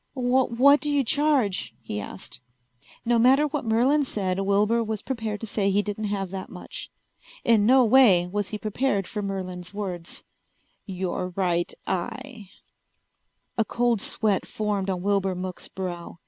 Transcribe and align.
"What 0.15 0.79
do 0.79 0.89
you 0.89 1.03
charge?" 1.03 1.75
he 1.79 1.99
asked. 1.99 2.41
No 3.05 3.19
matter 3.19 3.45
what 3.45 3.65
Merlin 3.65 4.03
said 4.03 4.39
Wilbur 4.39 4.83
was 4.83 5.03
prepared 5.03 5.41
to 5.41 5.45
say 5.45 5.69
he 5.69 5.83
didn't 5.83 6.05
have 6.05 6.31
that 6.31 6.49
much. 6.49 6.89
In 7.43 7.67
no 7.67 7.85
way 7.85 8.25
was 8.25 8.47
he 8.49 8.57
prepared 8.57 9.05
for 9.05 9.21
Merlin's 9.21 9.75
words. 9.75 10.23
"Your 10.87 11.29
right 11.35 11.71
eye." 11.85 12.49
A 13.59 13.63
cold 13.63 14.01
sweat 14.01 14.47
formed 14.47 14.89
on 14.89 15.03
Wilbur 15.03 15.35
Mook's 15.35 15.67
brow. 15.67 16.17